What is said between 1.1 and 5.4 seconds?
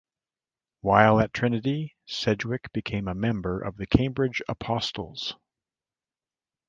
at Trinity, Sidgwick became a member of the Cambridge Apostles.